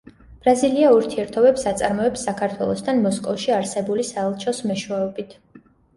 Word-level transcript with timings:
ბრაზილია 0.45 0.93
ურთიერთობებს 0.93 1.67
აწარმოებს 1.71 2.25
საქართველოსთან 2.29 3.03
მოსკოვში 3.07 3.53
არსებული 3.59 4.07
საელჩოს 4.09 4.63
მეშვეობით. 4.71 5.37